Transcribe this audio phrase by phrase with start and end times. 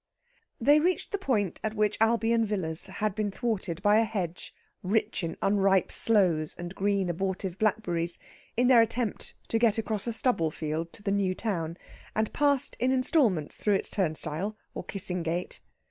[0.59, 5.23] They reached the point at which Albion Villas had been thwarted by a hedge, rich
[5.23, 8.17] in unripe sloes and green abortive blackberries,
[8.57, 11.77] in their attempt to get across a stubble field to the new town,
[12.15, 15.61] and passed in instalments through its turnstile, or kissing gate.